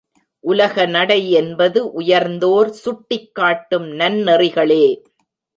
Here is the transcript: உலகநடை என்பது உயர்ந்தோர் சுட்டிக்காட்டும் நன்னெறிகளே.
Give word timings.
உலகநடை 0.43 1.29
என்பது 1.31 1.91
உயர்ந்தோர் 1.91 2.71
சுட்டிக்காட்டும் 2.85 3.87
நன்னெறிகளே. 3.93 4.85